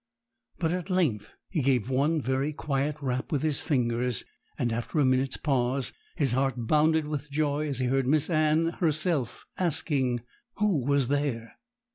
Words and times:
But 0.57 0.71
at 0.71 0.89
length 0.89 1.35
he 1.51 1.61
gave 1.61 1.87
one 1.87 2.23
very 2.23 2.53
quiet 2.53 2.99
rap 3.03 3.31
with 3.31 3.43
his 3.43 3.61
fingers, 3.61 4.23
and 4.57 4.73
after 4.73 4.97
a 4.97 5.05
minute's 5.05 5.37
pause 5.37 5.93
his 6.15 6.31
heart 6.31 6.55
bounded 6.57 7.05
with 7.05 7.29
joy 7.29 7.67
as 7.67 7.77
he 7.77 7.85
heard 7.85 8.07
Miss 8.07 8.27
Anne 8.27 8.69
herself 8.79 9.45
asking 9.59 10.23
who 10.55 10.83
was 10.83 11.07
there. 11.07 11.57